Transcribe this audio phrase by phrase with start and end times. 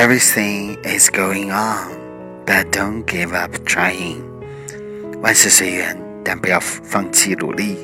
[0.00, 1.92] Everything is going on,
[2.46, 4.22] but don't give up trying.
[5.20, 7.76] 万事随缘，但不要放弃努力。